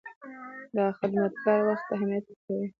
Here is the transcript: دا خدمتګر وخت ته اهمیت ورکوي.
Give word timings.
دا 0.75 0.85
خدمتګر 0.99 1.59
وخت 1.67 1.85
ته 1.87 1.91
اهمیت 1.95 2.23
ورکوي. 2.27 2.65